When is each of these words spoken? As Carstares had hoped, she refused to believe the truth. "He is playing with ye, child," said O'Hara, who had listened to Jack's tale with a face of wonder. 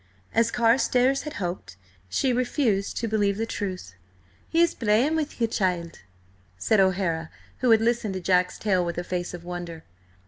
As 0.33 0.49
Carstares 0.49 1.21
had 1.25 1.33
hoped, 1.33 1.75
she 2.09 2.33
refused 2.33 2.97
to 2.97 3.07
believe 3.07 3.37
the 3.37 3.45
truth. 3.45 3.93
"He 4.49 4.59
is 4.59 4.73
playing 4.73 5.15
with 5.15 5.39
ye, 5.39 5.45
child," 5.45 5.99
said 6.57 6.79
O'Hara, 6.79 7.29
who 7.59 7.69
had 7.69 7.81
listened 7.81 8.15
to 8.15 8.19
Jack's 8.19 8.57
tale 8.57 8.83
with 8.83 8.97
a 8.97 9.03
face 9.03 9.35
of 9.35 9.43
wonder. 9.43 9.83